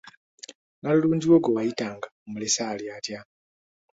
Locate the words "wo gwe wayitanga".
1.31-2.07